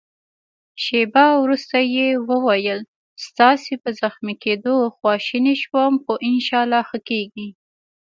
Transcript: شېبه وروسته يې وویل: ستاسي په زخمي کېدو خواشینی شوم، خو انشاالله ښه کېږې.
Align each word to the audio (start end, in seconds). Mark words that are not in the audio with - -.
شېبه 0.83 1.25
وروسته 1.43 1.77
يې 1.95 2.09
وویل: 2.29 2.79
ستاسي 3.25 3.75
په 3.83 3.89
زخمي 4.01 4.33
کېدو 4.43 4.75
خواشینی 4.97 5.55
شوم، 5.63 5.93
خو 6.03 6.11
انشاالله 6.29 6.81
ښه 6.89 6.99
کېږې. 7.09 7.47